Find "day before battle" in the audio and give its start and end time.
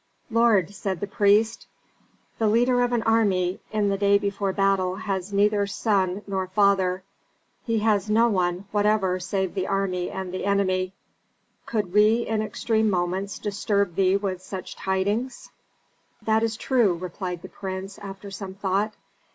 3.99-4.95